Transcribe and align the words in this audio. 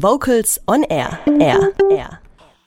Vocals 0.00 0.60
on 0.68 0.84
Air. 0.84 1.18
Air. 1.40 1.72
Air. 1.90 2.20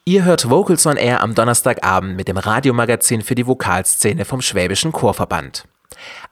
Ihr 0.04 0.26
hört 0.26 0.50
Vocals 0.50 0.86
on 0.86 0.98
Air 0.98 1.22
am 1.22 1.34
Donnerstagabend 1.34 2.18
mit 2.18 2.28
dem 2.28 2.36
Radiomagazin 2.36 3.22
für 3.22 3.36
die 3.36 3.48
Vokalszene 3.48 4.26
vom 4.26 4.42
Schwäbischen 4.42 4.92
Chorverband. 4.92 5.66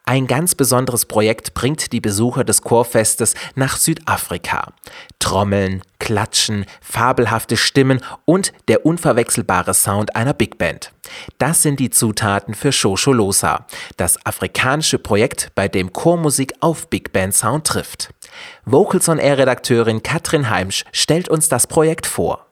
Ein 0.04 0.26
ganz 0.26 0.54
besonderes 0.54 1.06
Projekt 1.06 1.54
bringt 1.54 1.92
die 1.92 2.00
Besucher 2.00 2.44
des 2.44 2.62
Chorfestes 2.62 3.34
nach 3.54 3.76
Südafrika. 3.76 4.72
Trommeln, 5.18 5.82
Klatschen, 5.98 6.66
fabelhafte 6.80 7.56
Stimmen 7.56 8.00
und 8.24 8.52
der 8.68 8.86
unverwechselbare 8.86 9.74
Sound 9.74 10.16
einer 10.16 10.34
Big 10.34 10.58
Band. 10.58 10.92
Das 11.38 11.62
sind 11.62 11.78
die 11.78 11.90
Zutaten 11.90 12.54
für 12.54 12.72
Shosholosa, 12.72 13.66
das 13.96 14.24
afrikanische 14.24 14.98
Projekt, 14.98 15.52
bei 15.54 15.68
dem 15.68 15.92
Chormusik 15.92 16.54
auf 16.60 16.88
Big 16.88 17.12
Band 17.12 17.34
Sound 17.34 17.66
trifft. 17.66 18.12
Vocals 18.64 19.08
on 19.08 19.18
Air 19.18 19.38
Redakteurin 19.38 20.02
Katrin 20.02 20.50
Heimsch 20.50 20.84
stellt 20.92 21.28
uns 21.28 21.48
das 21.48 21.66
Projekt 21.66 22.06
vor. 22.06 22.49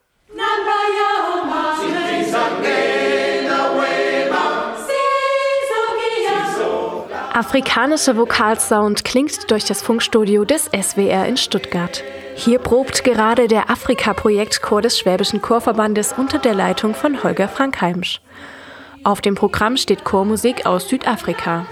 Afrikanischer 7.38 8.16
Vokalsound 8.16 9.04
klingt 9.04 9.48
durch 9.52 9.64
das 9.64 9.80
Funkstudio 9.80 10.44
des 10.44 10.64
SWR 10.64 11.24
in 11.26 11.36
Stuttgart. 11.36 12.02
Hier 12.34 12.58
probt 12.58 13.04
gerade 13.04 13.46
der 13.46 13.70
Afrika-Projektchor 13.70 14.82
des 14.82 14.98
Schwäbischen 14.98 15.40
Chorverbandes 15.40 16.12
unter 16.12 16.40
der 16.40 16.54
Leitung 16.54 16.96
von 16.96 17.22
Holger 17.22 17.46
Frank 17.46 17.80
Heimsch. 17.80 18.20
Auf 19.04 19.20
dem 19.20 19.36
Programm 19.36 19.76
steht 19.76 20.02
Chormusik 20.02 20.66
aus 20.66 20.88
Südafrika. 20.88 21.64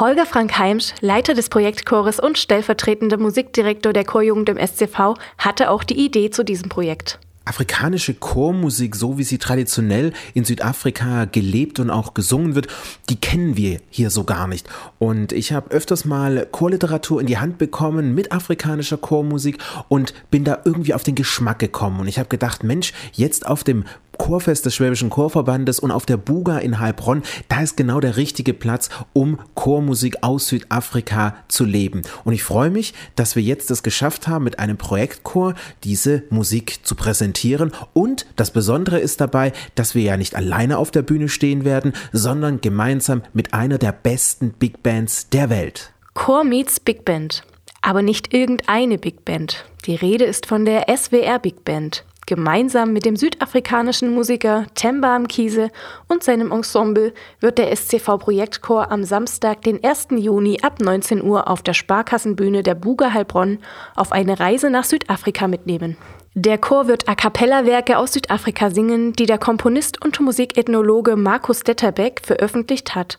Holger 0.00 0.26
Frank 0.26 0.56
Heimsch, 0.56 0.94
Leiter 1.00 1.34
des 1.34 1.48
Projektchores 1.48 2.20
und 2.20 2.38
stellvertretender 2.38 3.16
Musikdirektor 3.16 3.92
der 3.92 4.04
Chorjugend 4.04 4.48
im 4.48 4.56
SCV, 4.56 5.14
hatte 5.38 5.70
auch 5.70 5.82
die 5.82 5.98
Idee 5.98 6.30
zu 6.30 6.44
diesem 6.44 6.68
Projekt 6.68 7.18
afrikanische 7.48 8.12
Chormusik, 8.12 8.94
so 8.94 9.16
wie 9.16 9.24
sie 9.24 9.38
traditionell 9.38 10.12
in 10.34 10.44
Südafrika 10.44 11.24
gelebt 11.24 11.80
und 11.80 11.88
auch 11.88 12.12
gesungen 12.12 12.54
wird, 12.54 12.68
die 13.08 13.16
kennen 13.16 13.56
wir 13.56 13.80
hier 13.88 14.10
so 14.10 14.24
gar 14.24 14.46
nicht. 14.46 14.68
Und 14.98 15.32
ich 15.32 15.52
habe 15.52 15.70
öfters 15.70 16.04
mal 16.04 16.46
Chorliteratur 16.52 17.22
in 17.22 17.26
die 17.26 17.38
Hand 17.38 17.56
bekommen 17.56 18.14
mit 18.14 18.32
afrikanischer 18.32 18.98
Chormusik 18.98 19.58
und 19.88 20.12
bin 20.30 20.44
da 20.44 20.58
irgendwie 20.66 20.92
auf 20.92 21.04
den 21.04 21.14
Geschmack 21.14 21.58
gekommen. 21.58 22.00
Und 22.00 22.08
ich 22.08 22.18
habe 22.18 22.28
gedacht, 22.28 22.64
Mensch, 22.64 22.92
jetzt 23.14 23.46
auf 23.46 23.64
dem 23.64 23.84
Chorfest 24.18 24.66
des 24.66 24.74
Schwäbischen 24.74 25.10
Chorverbandes 25.10 25.78
und 25.78 25.90
auf 25.90 26.04
der 26.04 26.16
Buga 26.16 26.58
in 26.58 26.80
Heilbronn, 26.80 27.22
da 27.48 27.62
ist 27.62 27.76
genau 27.76 28.00
der 28.00 28.16
richtige 28.16 28.52
Platz, 28.52 28.90
um 29.12 29.38
Chormusik 29.54 30.22
aus 30.22 30.48
Südafrika 30.48 31.36
zu 31.48 31.64
leben. 31.64 32.02
Und 32.24 32.34
ich 32.34 32.42
freue 32.42 32.70
mich, 32.70 32.92
dass 33.16 33.36
wir 33.36 33.42
jetzt 33.42 33.70
es 33.70 33.82
geschafft 33.82 34.28
haben, 34.28 34.44
mit 34.44 34.58
einem 34.58 34.76
Projektchor 34.76 35.54
diese 35.84 36.24
Musik 36.30 36.80
zu 36.84 36.94
präsentieren. 36.94 37.72
Und 37.94 38.26
das 38.36 38.50
Besondere 38.50 38.98
ist 38.98 39.20
dabei, 39.20 39.52
dass 39.74 39.94
wir 39.94 40.02
ja 40.02 40.16
nicht 40.16 40.34
alleine 40.36 40.78
auf 40.78 40.90
der 40.90 41.02
Bühne 41.02 41.28
stehen 41.28 41.64
werden, 41.64 41.92
sondern 42.12 42.60
gemeinsam 42.60 43.22
mit 43.32 43.54
einer 43.54 43.78
der 43.78 43.92
besten 43.92 44.52
Big 44.52 44.82
Bands 44.82 45.30
der 45.30 45.48
Welt. 45.48 45.92
Chor 46.14 46.44
meets 46.44 46.80
Big 46.80 47.04
Band. 47.04 47.44
Aber 47.80 48.02
nicht 48.02 48.34
irgendeine 48.34 48.98
Big 48.98 49.24
Band. 49.24 49.64
Die 49.86 49.94
Rede 49.94 50.24
ist 50.24 50.46
von 50.46 50.64
der 50.64 50.86
SWR 50.94 51.38
Big 51.38 51.64
Band. 51.64 52.04
Gemeinsam 52.28 52.92
mit 52.92 53.06
dem 53.06 53.16
südafrikanischen 53.16 54.12
Musiker 54.12 54.66
Themba 54.74 55.18
Mkhize 55.18 55.70
und 56.08 56.22
seinem 56.22 56.52
Ensemble 56.52 57.14
wird 57.40 57.56
der 57.56 57.74
SCV 57.74 58.18
Projektchor 58.18 58.92
am 58.92 59.02
Samstag, 59.04 59.62
den 59.62 59.82
1. 59.82 60.08
Juni 60.10 60.58
ab 60.60 60.78
19 60.78 61.24
Uhr 61.24 61.48
auf 61.48 61.62
der 61.62 61.72
Sparkassenbühne 61.72 62.62
der 62.62 62.74
Buga 62.74 63.14
Heilbronn 63.14 63.60
auf 63.96 64.12
eine 64.12 64.38
Reise 64.38 64.68
nach 64.68 64.84
Südafrika 64.84 65.48
mitnehmen. 65.48 65.96
Der 66.34 66.58
Chor 66.58 66.86
wird 66.86 67.08
A 67.08 67.14
cappella 67.14 67.64
Werke 67.64 67.96
aus 67.96 68.12
Südafrika 68.12 68.68
singen, 68.68 69.14
die 69.14 69.24
der 69.24 69.38
Komponist 69.38 70.04
und 70.04 70.20
Musikethnologe 70.20 71.16
Markus 71.16 71.60
Detterbeck 71.60 72.20
veröffentlicht 72.22 72.94
hat. 72.94 73.18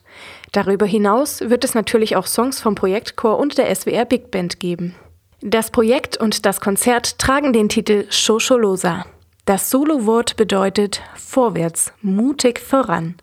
Darüber 0.51 0.85
hinaus 0.85 1.41
wird 1.41 1.63
es 1.63 1.73
natürlich 1.73 2.15
auch 2.15 2.27
Songs 2.27 2.61
vom 2.61 2.75
Projektchor 2.75 3.39
und 3.39 3.57
der 3.57 3.73
SWR 3.73 4.05
Big 4.05 4.29
Band 4.29 4.59
geben. 4.59 4.93
Das 5.41 5.71
Projekt 5.71 6.17
und 6.17 6.45
das 6.45 6.59
Konzert 6.59 7.17
tragen 7.17 7.53
den 7.53 7.69
Titel 7.69 8.05
Shosholosa. 8.09 9.05
Das 9.45 9.69
Solowort 9.69 10.35
bedeutet 10.35 11.01
vorwärts, 11.15 11.93
mutig 12.01 12.59
voran. 12.59 13.15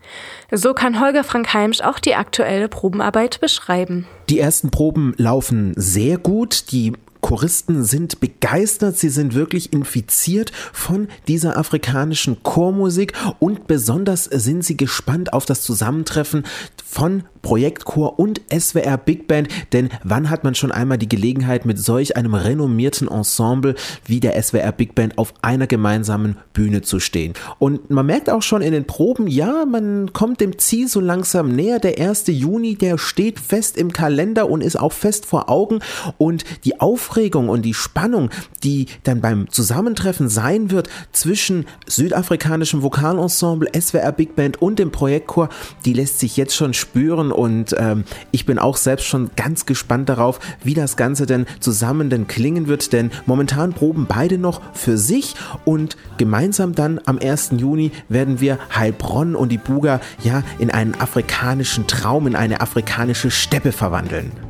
So 0.51 0.73
kann 0.73 1.01
Holger 1.01 1.25
Frank 1.25 1.53
Heimsch 1.53 1.83
auch 1.83 1.99
die 1.99 2.15
aktuelle 2.15 2.69
Probenarbeit 2.69 3.39
beschreiben. 3.41 4.09
Die 4.29 4.41
ersten 4.41 4.71
Proben 4.71 5.15
laufen 5.19 5.73
sehr 5.77 6.19
gut. 6.19 6.73
Die 6.73 6.93
Choristen 7.21 7.83
sind 7.83 8.21
begeistert, 8.21 8.97
sie 8.99 9.09
sind 9.09 9.35
wirklich 9.35 9.73
infiziert 9.73 10.53
von 10.73 11.09
dieser 11.27 11.57
afrikanischen 11.57 12.43
Chormusik 12.45 13.15
und 13.41 13.67
besonders 13.67 14.25
sind 14.25 14.65
sie 14.65 14.77
gespannt 14.77 15.33
auf 15.33 15.45
das 15.45 15.63
Zusammentreffen 15.63 16.45
von 16.85 17.25
Projektchor 17.43 18.19
und 18.19 18.41
SWR 18.53 18.97
Big 18.97 19.29
Band, 19.29 19.49
denn 19.73 19.91
wann 20.03 20.31
hat 20.31 20.43
man 20.43 20.57
schon 20.57 20.73
einmal 20.73 20.99
die 20.99 21.09
Gelegenheit, 21.09 21.65
mit 21.65 21.79
solch 21.79 22.17
einem 22.17 22.35
renommierten 22.35 23.07
Ensemble 23.07 23.77
wie 24.05 24.19
der 24.19 24.41
SWR 24.43 24.73
Big 24.73 24.97
Band 24.97 25.17
auf 25.17 25.33
einer 25.43 25.69
gemeinsamen 25.69 26.39
Bühne 26.53 26.83
zu 26.83 26.99
stehen? 26.99 27.35
Und 27.59 27.91
man 27.91 28.07
merkt 28.07 28.31
auch 28.31 28.43
schon 28.43 28.63
in 28.63 28.73
den 28.73 28.85
Proben, 28.85 29.29
ja, 29.29 29.65
man 29.65 30.13
kommt 30.13 30.41
dem 30.41 30.59
Ziel 30.59 30.89
so 30.89 30.99
langsam 31.01 31.55
näher. 31.55 31.79
Der 31.79 32.01
1. 32.01 32.25
Juni, 32.29 32.75
der 32.75 32.99
steht 32.99 33.39
fest 33.39 33.77
im 33.77 33.93
Kalender 33.93 34.16
und 34.17 34.63
ist 34.63 34.77
auch 34.77 34.93
fest 34.93 35.27
vor 35.27 35.49
Augen 35.49 35.81
und 36.19 36.45
die 36.65 36.81
Aufregung 36.81 37.49
und 37.49 37.63
die 37.63 37.75
Spannung, 37.75 38.31
die 38.65 38.87
dann 39.05 39.21
beim 39.21 39.49
Zusammentreffen 39.51 40.29
sein 40.29 40.71
wird 40.71 40.89
zwischen 41.13 41.67
südafrikanischem 41.87 42.83
Vokalensemble, 42.83 43.69
SWR 43.79 44.13
Big 44.13 44.37
Band 44.37 44.61
und 44.63 44.79
dem 44.79 44.91
Projektchor, 44.91 45.49
die 45.85 45.93
lässt 45.93 46.19
sich 46.19 46.37
jetzt 46.37 46.57
schon 46.57 46.75
spüren 46.75 47.33
und 47.33 47.75
ähm, 47.79 48.05
ich 48.31 48.47
bin 48.47 48.59
auch 48.59 48.77
selbst 48.77 49.07
schon 49.07 49.31
ganz 49.37 49.67
gespannt 49.67 50.09
darauf, 50.09 50.41
wie 50.65 50.75
das 50.75 50.97
Ganze 50.97 51.27
denn 51.27 51.47
zusammen 51.61 52.11
denn 52.11 52.27
klingen 52.27 52.69
wird, 52.69 52.93
denn 52.93 53.11
momentan 53.27 53.73
proben 53.73 54.07
beide 54.09 54.39
noch 54.39 54.61
für 54.73 54.97
sich 54.97 55.35
und 55.65 55.97
gemeinsam 56.19 56.75
dann 56.75 57.01
am 57.05 57.19
1. 57.19 57.51
Juni 57.59 57.93
werden 58.09 58.41
wir 58.41 58.59
Heilbronn 58.75 59.35
und 59.35 59.51
die 59.51 59.59
Buga 59.59 60.01
ja 60.23 60.43
in 60.59 60.71
einen 60.71 60.95
afrikanischen 60.95 61.87
Traum, 61.87 62.27
in 62.27 62.37
eine 62.37 62.61
afrikanische 62.61 63.31
Steppe 63.31 63.73
verwandeln. 63.73 64.06
handeln. 64.07 64.46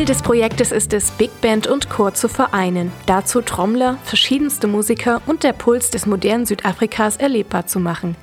Ziel 0.00 0.06
des 0.06 0.22
Projektes 0.22 0.72
ist 0.72 0.94
es, 0.94 1.10
Big 1.10 1.42
Band 1.42 1.66
und 1.66 1.90
Chor 1.90 2.14
zu 2.14 2.26
vereinen, 2.26 2.90
dazu 3.04 3.42
Trommler, 3.42 3.98
verschiedenste 4.02 4.66
Musiker 4.66 5.20
und 5.26 5.42
der 5.42 5.52
Puls 5.52 5.90
des 5.90 6.06
modernen 6.06 6.46
Südafrikas 6.46 7.18
erlebbar 7.18 7.66
zu 7.66 7.80
machen. 7.80 8.16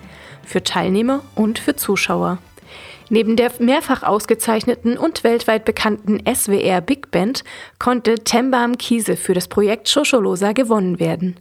Für 0.44 0.64
Teilnehmer 0.64 1.22
und 1.36 1.60
für 1.60 1.76
Zuschauer. 1.76 2.40
Neben 3.10 3.36
der 3.36 3.52
mehrfach 3.60 4.02
ausgezeichneten 4.02 4.98
und 4.98 5.24
weltweit 5.24 5.66
bekannten 5.66 6.20
SWR 6.26 6.82
Big 6.82 7.12
Band 7.12 7.44
konnte 7.78 8.16
Tembam 8.24 8.80
Kiese 8.80 9.16
für 9.16 9.36
das 9.36 9.48
Projekt 9.48 9.88
Shosholosa 9.88 10.54
gewonnen 10.54 11.00
werden. 11.00 11.36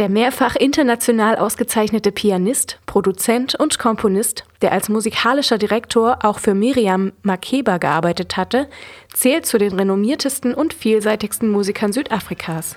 Der 0.00 0.08
mehrfach 0.08 0.56
international 0.56 1.36
ausgezeichnete 1.36 2.10
Pianist, 2.10 2.78
Produzent 2.86 3.54
und 3.54 3.78
Komponist, 3.78 4.44
der 4.62 4.72
als 4.72 4.88
musikalischer 4.88 5.58
Direktor 5.58 6.20
auch 6.22 6.38
für 6.38 6.54
Miriam 6.54 7.12
Makeba 7.22 7.76
gearbeitet 7.76 8.38
hatte, 8.38 8.66
zählt 9.12 9.44
zu 9.44 9.58
den 9.58 9.74
renommiertesten 9.78 10.54
und 10.54 10.72
vielseitigsten 10.72 11.50
Musikern 11.50 11.92
Südafrikas. 11.92 12.76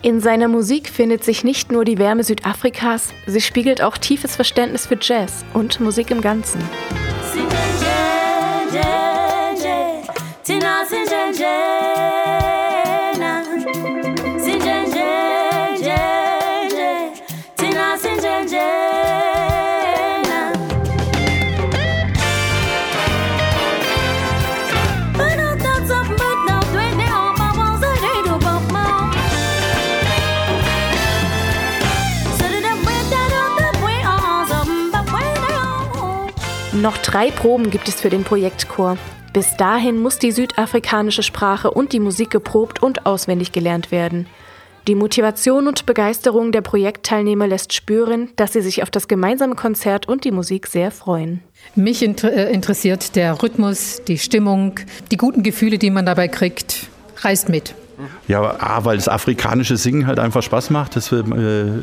In 0.00 0.22
seiner 0.22 0.48
Musik 0.48 0.88
findet 0.88 1.24
sich 1.24 1.44
nicht 1.44 1.70
nur 1.70 1.84
die 1.84 1.98
Wärme 1.98 2.24
Südafrikas, 2.24 3.12
sie 3.26 3.42
spiegelt 3.42 3.82
auch 3.82 3.98
tiefes 3.98 4.34
Verständnis 4.34 4.86
für 4.86 4.96
Jazz 4.98 5.44
und 5.52 5.78
Musik 5.78 6.10
im 6.10 6.22
Ganzen. 6.22 6.62
Noch 36.82 36.98
drei 36.98 37.30
Proben 37.30 37.70
gibt 37.70 37.86
es 37.86 38.00
für 38.00 38.10
den 38.10 38.24
Projektchor. 38.24 38.98
Bis 39.32 39.56
dahin 39.56 40.02
muss 40.02 40.18
die 40.18 40.32
südafrikanische 40.32 41.22
Sprache 41.22 41.70
und 41.70 41.92
die 41.92 42.00
Musik 42.00 42.30
geprobt 42.30 42.82
und 42.82 43.06
auswendig 43.06 43.52
gelernt 43.52 43.92
werden. 43.92 44.26
Die 44.88 44.96
Motivation 44.96 45.68
und 45.68 45.86
Begeisterung 45.86 46.50
der 46.50 46.60
Projektteilnehmer 46.60 47.46
lässt 47.46 47.72
spüren, 47.72 48.30
dass 48.34 48.54
sie 48.54 48.62
sich 48.62 48.82
auf 48.82 48.90
das 48.90 49.06
gemeinsame 49.06 49.54
Konzert 49.54 50.08
und 50.08 50.24
die 50.24 50.32
Musik 50.32 50.66
sehr 50.66 50.90
freuen. 50.90 51.40
Mich 51.76 52.02
inter 52.02 52.32
äh, 52.32 52.52
interessiert 52.52 53.14
der 53.14 53.40
Rhythmus, 53.40 54.02
die 54.08 54.18
Stimmung, 54.18 54.80
die 55.12 55.16
guten 55.16 55.44
Gefühle, 55.44 55.78
die 55.78 55.90
man 55.90 56.04
dabei 56.04 56.26
kriegt. 56.26 56.88
Reißt 57.18 57.48
mit. 57.48 57.76
Ja, 58.28 58.40
A, 58.58 58.84
weil 58.84 58.96
das 58.96 59.08
afrikanische 59.08 59.76
Singen 59.76 60.06
halt 60.06 60.18
einfach 60.18 60.42
Spaß 60.42 60.70
macht. 60.70 60.96
Das 60.96 61.12
äh, 61.12 61.22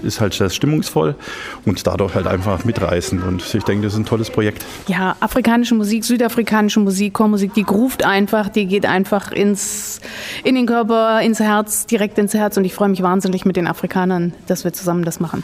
ist 0.03 0.21
halt 0.21 0.33
sehr 0.33 0.49
stimmungsvoll 0.49 1.15
und 1.65 1.85
dadurch 1.85 2.15
halt 2.15 2.27
einfach 2.27 2.65
mitreißend. 2.65 3.23
Und 3.23 3.43
ich 3.53 3.63
denke, 3.63 3.83
das 3.83 3.93
ist 3.93 3.99
ein 3.99 4.05
tolles 4.05 4.29
Projekt. 4.29 4.65
Ja, 4.87 5.15
afrikanische 5.19 5.75
Musik, 5.75 6.03
südafrikanische 6.03 6.79
Musik, 6.79 7.13
Chormusik, 7.13 7.53
die 7.53 7.63
gruft 7.63 8.05
einfach, 8.05 8.49
die 8.49 8.65
geht 8.65 8.85
einfach 8.85 9.31
ins, 9.31 9.99
in 10.43 10.55
den 10.55 10.65
Körper, 10.65 11.21
ins 11.21 11.39
Herz, 11.39 11.85
direkt 11.85 12.17
ins 12.17 12.33
Herz. 12.33 12.57
Und 12.57 12.65
ich 12.65 12.73
freue 12.73 12.89
mich 12.89 13.01
wahnsinnig 13.01 13.45
mit 13.45 13.55
den 13.55 13.67
Afrikanern, 13.67 14.33
dass 14.47 14.63
wir 14.63 14.73
zusammen 14.73 15.03
das 15.03 15.19
machen. 15.19 15.43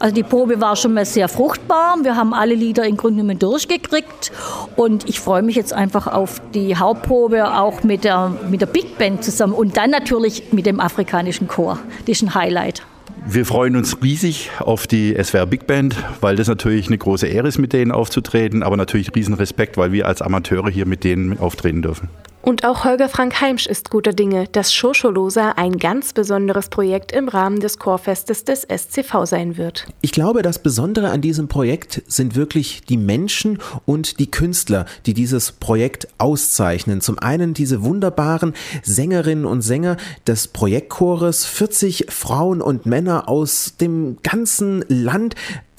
Also 0.00 0.14
die 0.14 0.22
Probe 0.22 0.62
war 0.62 0.76
schon 0.76 0.94
mal 0.94 1.04
sehr 1.04 1.28
fruchtbar. 1.28 1.98
Wir 2.02 2.16
haben 2.16 2.32
alle 2.32 2.54
Lieder 2.54 2.86
im 2.86 2.96
Grunde 2.96 3.20
genommen 3.20 3.38
durchgekriegt. 3.38 4.32
Und 4.74 5.06
ich 5.06 5.20
freue 5.20 5.42
mich 5.42 5.56
jetzt 5.56 5.74
einfach 5.74 6.06
auf 6.06 6.40
die 6.54 6.74
Hauptprobe, 6.74 7.54
auch 7.54 7.82
mit 7.82 8.04
der, 8.04 8.34
mit 8.48 8.62
der 8.62 8.66
Big 8.66 8.96
Band 8.96 9.22
zusammen. 9.22 9.52
Und 9.52 9.76
dann 9.76 9.90
natürlich 9.90 10.52
mit 10.52 10.64
dem 10.64 10.80
afrikanischen 10.80 11.48
Chor. 11.48 11.78
Das 12.06 12.16
ist 12.16 12.22
ein 12.22 12.34
Highlight. 12.34 12.82
Wir 13.26 13.44
freuen 13.44 13.76
uns 13.76 14.02
riesig 14.02 14.50
auf 14.60 14.86
die 14.86 15.14
SWR 15.22 15.44
Big 15.44 15.66
Band, 15.66 15.94
weil 16.22 16.34
das 16.34 16.48
natürlich 16.48 16.86
eine 16.86 16.96
große 16.96 17.26
Ehre 17.26 17.48
ist, 17.48 17.58
mit 17.58 17.74
denen 17.74 17.92
aufzutreten, 17.92 18.62
aber 18.62 18.78
natürlich 18.78 19.14
riesen 19.14 19.34
Respekt, 19.34 19.76
weil 19.76 19.92
wir 19.92 20.06
als 20.06 20.22
Amateure 20.22 20.70
hier 20.70 20.86
mit 20.86 21.04
denen 21.04 21.38
auftreten 21.38 21.82
dürfen. 21.82 22.08
Und 22.42 22.64
auch 22.64 22.84
Holger 22.84 23.10
Frank 23.10 23.40
Heimsch 23.40 23.66
ist 23.66 23.90
guter 23.90 24.12
Dinge, 24.12 24.46
dass 24.50 24.72
Schoscholosa 24.72 25.50
ein 25.56 25.76
ganz 25.76 26.14
besonderes 26.14 26.70
Projekt 26.70 27.12
im 27.12 27.28
Rahmen 27.28 27.60
des 27.60 27.78
Chorfestes 27.78 28.44
des 28.44 28.62
SCV 28.62 29.26
sein 29.26 29.58
wird. 29.58 29.86
Ich 30.00 30.12
glaube, 30.12 30.40
das 30.40 30.58
Besondere 30.58 31.10
an 31.10 31.20
diesem 31.20 31.48
Projekt 31.48 32.02
sind 32.06 32.36
wirklich 32.36 32.80
die 32.88 32.96
Menschen 32.96 33.58
und 33.84 34.18
die 34.18 34.30
Künstler, 34.30 34.86
die 35.04 35.12
dieses 35.12 35.52
Projekt 35.52 36.08
auszeichnen. 36.16 37.02
Zum 37.02 37.18
einen 37.18 37.52
diese 37.52 37.82
wunderbaren 37.82 38.54
Sängerinnen 38.82 39.44
und 39.44 39.60
Sänger 39.60 39.98
des 40.26 40.48
Projektchores, 40.48 41.44
40 41.44 42.06
Frauen 42.08 42.62
und 42.62 42.86
Männer 42.86 43.28
aus 43.28 43.76
dem 43.78 44.16
ganzen 44.22 44.82
Land 44.88 45.34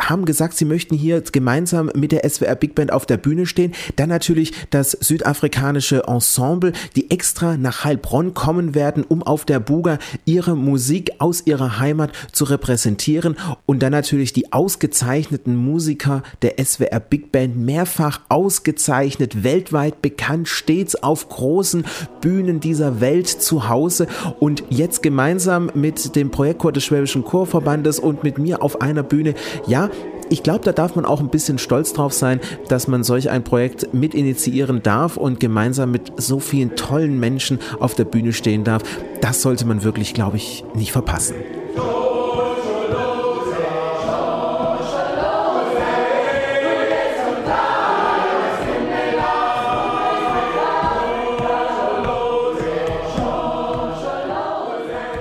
haben 0.09 0.25
gesagt, 0.25 0.57
sie 0.57 0.65
möchten 0.65 0.95
hier 0.95 1.21
gemeinsam 1.21 1.92
mit 1.95 2.12
der 2.12 2.27
SWR 2.27 2.56
Big 2.56 2.75
Band 2.75 2.92
auf 2.92 3.06
der 3.06 3.18
Bühne 3.18 3.45
stehen. 3.45 3.74
Dann 3.95 4.09
natürlich 4.09 4.53
das 4.69 4.92
südafrikanische 4.92 6.03
Ensemble, 6.07 6.74
die 6.95 7.12
extra 7.12 7.57
nach 7.57 7.83
Heilbronn 7.83 8.33
kommen 8.33 8.75
werden, 8.75 9.03
um 9.07 9.24
auf 9.24 9.45
der 9.45 9.59
Buga 9.59 10.00
ihre 10.25 10.56
Musik 10.56 11.12
aus 11.19 11.45
ihrer 11.45 11.80
Heimat 11.80 12.12
zu 12.31 12.45
repräsentieren. 12.45 13.38
Und 13.65 13.83
dann 13.83 13.92
natürlich 13.92 14.33
die 14.33 14.51
ausgezeichneten 14.51 15.56
Musiker 15.56 16.24
der 16.42 16.63
SWR 16.63 17.00
Big 17.00 17.31
Band, 17.31 17.57
mehrfach 17.57 18.21
ausgezeichnet, 18.30 19.44
weltweit 19.44 20.01
bekannt, 20.01 20.48
stets 20.48 20.95
auf 20.95 21.30
großen 21.30 21.86
Bühnen 22.21 22.59
dieser 22.59 23.01
Welt 23.01 23.27
zu 23.27 23.69
Hause. 23.69 24.07
Und 24.39 24.63
jetzt 24.69 25.03
gemeinsam 25.03 25.71
mit 25.74 26.15
dem 26.15 26.31
Projektchor 26.31 26.71
des 26.71 26.83
Schwäbischen 26.83 27.24
Chorverbandes 27.24 28.00
und 28.00 28.24
mit 28.24 28.38
mir 28.38 28.62
auf 28.62 28.81
einer 28.81 29.03
Bühne, 29.03 29.36
ja, 29.68 29.90
ich 30.31 30.44
glaube, 30.44 30.63
da 30.63 30.72
darf 30.72 30.95
man 30.95 31.06
auch 31.06 31.19
ein 31.19 31.30
bisschen 31.30 31.57
stolz 31.57 31.92
drauf 31.92 32.13
sein, 32.13 32.39
dass 32.69 32.88
man 32.88 33.04
solch 33.04 33.30
ein 33.30 33.44
Projekt 33.44 33.94
mit 33.94 34.16
initiieren 34.16 34.81
darf 34.81 35.18
und 35.18 35.42
gemeinsam 35.42 35.92
mit 35.92 36.13
so 36.16 36.39
vielen 36.39 36.78
tollen 36.78 37.19
Menschen 37.19 37.60
auf 37.80 37.95
der 37.95 38.06
Bühne 38.06 38.31
stehen 38.31 38.63
darf. 38.63 38.81
Das 39.19 39.42
sollte 39.42 39.66
man 39.66 39.83
wirklich, 39.83 40.13
glaube 40.13 40.38
ich, 40.38 40.63
nicht 40.74 40.94
verpassen. 40.94 41.36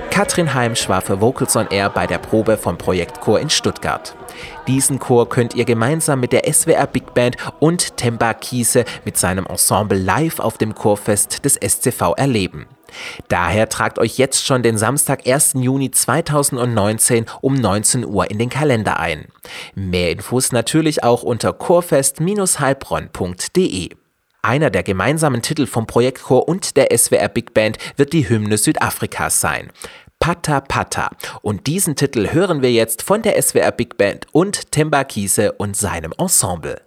Katrin 0.09 0.53
Heimsch 0.53 0.87
war 0.87 1.01
für 1.01 1.19
Vocals 1.19 1.55
on 1.55 1.67
Air 1.69 1.89
bei 1.89 2.07
der 2.07 2.19
Probe 2.19 2.55
vom 2.55 2.77
Projektchor 2.77 3.39
in 3.39 3.49
Stuttgart. 3.49 4.15
Diesen 4.67 4.99
Chor 4.99 5.29
könnt 5.29 5.55
ihr 5.55 5.65
gemeinsam 5.65 6.19
mit 6.19 6.33
der 6.33 6.51
SWR 6.51 6.87
Big 6.87 7.13
Band 7.13 7.37
und 7.59 7.97
Temba 7.97 8.33
Kiese 8.33 8.85
mit 9.05 9.17
seinem 9.17 9.45
Ensemble 9.45 9.97
live 9.97 10.39
auf 10.39 10.57
dem 10.57 10.75
Chorfest 10.75 11.45
des 11.45 11.55
SCV 11.55 12.15
erleben. 12.17 12.67
Daher 13.27 13.67
tragt 13.69 13.99
euch 13.99 14.17
jetzt 14.17 14.43
schon 14.45 14.63
den 14.63 14.77
Samstag, 14.77 15.27
1. 15.27 15.53
Juni 15.55 15.91
2019 15.91 17.25
um 17.41 17.55
19 17.55 18.05
Uhr 18.05 18.29
in 18.29 18.37
den 18.37 18.49
Kalender 18.49 18.99
ein. 18.99 19.27
Mehr 19.75 20.11
Infos 20.11 20.51
natürlich 20.51 21.03
auch 21.03 21.23
unter 21.23 21.53
chorfest-heilbronn.de. 21.53 23.89
Einer 24.43 24.71
der 24.71 24.81
gemeinsamen 24.81 25.43
Titel 25.43 25.67
vom 25.67 25.85
Projektchor 25.85 26.47
und 26.47 26.75
der 26.75 26.87
SWR 26.97 27.29
Big 27.29 27.53
Band 27.53 27.77
wird 27.95 28.11
die 28.11 28.27
Hymne 28.27 28.57
Südafrikas 28.57 29.39
sein. 29.39 29.71
Pata 30.21 30.61
Pata. 30.61 31.09
Und 31.41 31.67
diesen 31.67 31.95
Titel 31.97 32.29
hören 32.31 32.61
wir 32.61 32.71
jetzt 32.71 33.01
von 33.01 33.23
der 33.23 33.41
SWR 33.41 33.71
Big 33.71 33.97
Band 33.97 34.27
und 34.31 34.71
Timba 34.71 35.03
Kiese 35.03 35.51
und 35.53 35.75
seinem 35.75 36.13
Ensemble. 36.17 36.79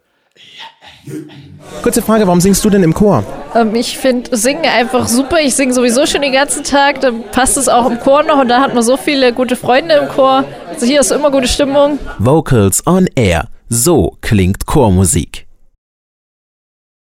Kurze 1.82 2.00
Frage, 2.00 2.26
warum 2.26 2.40
singst 2.40 2.64
du 2.64 2.70
denn 2.70 2.84
im 2.84 2.94
Chor? 2.94 3.24
Ähm, 3.54 3.74
ich 3.74 3.98
finde 3.98 4.36
Singen 4.36 4.64
einfach 4.64 5.08
super. 5.08 5.40
Ich 5.40 5.56
singe 5.56 5.74
sowieso 5.74 6.06
schon 6.06 6.22
den 6.22 6.32
ganzen 6.32 6.62
Tag. 6.62 7.00
Dann 7.00 7.24
passt 7.32 7.56
es 7.56 7.68
auch 7.68 7.90
im 7.90 7.98
Chor 7.98 8.22
noch 8.22 8.38
und 8.38 8.48
da 8.48 8.60
hat 8.60 8.72
man 8.72 8.84
so 8.84 8.96
viele 8.96 9.32
gute 9.32 9.56
Freunde 9.56 9.96
im 9.96 10.08
Chor. 10.08 10.44
Also 10.68 10.86
hier 10.86 11.00
ist 11.00 11.10
immer 11.10 11.30
gute 11.30 11.48
Stimmung. 11.48 11.98
Vocals 12.18 12.86
on 12.86 13.08
Air. 13.16 13.48
So 13.68 14.16
klingt 14.20 14.64
Chormusik. 14.66 15.43